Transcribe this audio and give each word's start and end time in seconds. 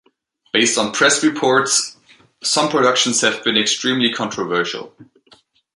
Based 0.51 0.79
on 0.79 0.93
press 0.93 1.23
reports, 1.23 1.95
some 2.43 2.69
productions 2.69 3.21
have 3.21 3.43
been 3.43 3.55
extremely 3.55 4.11
controversial. 4.11 4.95